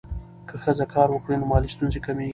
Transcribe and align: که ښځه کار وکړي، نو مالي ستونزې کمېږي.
که 0.47 0.55
ښځه 0.63 0.85
کار 0.93 1.07
وکړي، 1.11 1.35
نو 1.39 1.45
مالي 1.51 1.69
ستونزې 1.75 1.99
کمېږي. 2.05 2.29